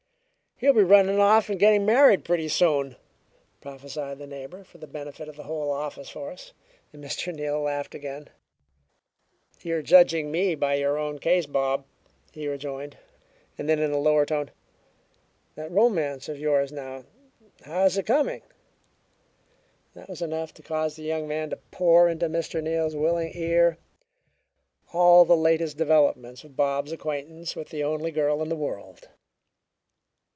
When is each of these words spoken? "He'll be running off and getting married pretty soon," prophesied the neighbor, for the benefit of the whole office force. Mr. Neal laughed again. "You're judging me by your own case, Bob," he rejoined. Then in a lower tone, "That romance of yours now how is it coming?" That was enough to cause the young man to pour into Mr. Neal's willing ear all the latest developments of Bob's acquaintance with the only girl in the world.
"He'll 0.63 0.73
be 0.73 0.83
running 0.83 1.19
off 1.19 1.49
and 1.49 1.59
getting 1.59 1.87
married 1.87 2.23
pretty 2.23 2.47
soon," 2.47 2.95
prophesied 3.61 4.19
the 4.19 4.27
neighbor, 4.27 4.63
for 4.63 4.77
the 4.77 4.85
benefit 4.85 5.27
of 5.27 5.35
the 5.35 5.45
whole 5.45 5.71
office 5.71 6.07
force. 6.11 6.53
Mr. 6.95 7.33
Neal 7.33 7.61
laughed 7.61 7.95
again. 7.95 8.27
"You're 9.63 9.81
judging 9.81 10.29
me 10.31 10.53
by 10.53 10.75
your 10.75 10.99
own 10.99 11.17
case, 11.17 11.47
Bob," 11.47 11.85
he 12.31 12.47
rejoined. 12.47 12.95
Then 13.57 13.79
in 13.79 13.89
a 13.91 13.97
lower 13.97 14.23
tone, 14.23 14.51
"That 15.55 15.71
romance 15.71 16.29
of 16.29 16.37
yours 16.37 16.71
now 16.71 17.05
how 17.63 17.85
is 17.85 17.97
it 17.97 18.05
coming?" 18.05 18.43
That 19.95 20.09
was 20.09 20.21
enough 20.21 20.53
to 20.53 20.61
cause 20.61 20.95
the 20.95 21.01
young 21.01 21.27
man 21.27 21.49
to 21.49 21.55
pour 21.71 22.07
into 22.07 22.29
Mr. 22.29 22.61
Neal's 22.61 22.95
willing 22.95 23.31
ear 23.33 23.79
all 24.93 25.25
the 25.25 25.35
latest 25.35 25.77
developments 25.77 26.43
of 26.43 26.55
Bob's 26.55 26.91
acquaintance 26.91 27.55
with 27.55 27.69
the 27.69 27.83
only 27.83 28.11
girl 28.11 28.43
in 28.43 28.49
the 28.49 28.55
world. 28.55 29.09